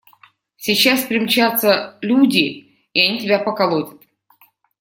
Сейчас 0.57 1.03
примчатся… 1.03 1.99
люди, 2.01 2.79
и 2.91 2.99
они 3.01 3.19
тебя 3.19 3.37
поколотят. 3.37 4.01